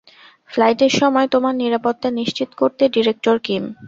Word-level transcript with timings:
ফ্লাইটের 0.49 0.93
সময় 0.99 1.27
তোমার 1.33 1.53
নিরাপত্তা 1.55 2.09
নিশ্চিত 2.19 2.49
করবে 2.59 2.83
ডিরেক্টর 2.95 3.35
কিম। 3.45 3.63